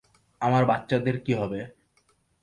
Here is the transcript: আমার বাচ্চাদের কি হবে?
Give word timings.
আমার 0.41 0.63
বাচ্চাদের 0.65 1.15
কি 1.25 1.33
হবে? 1.33 1.59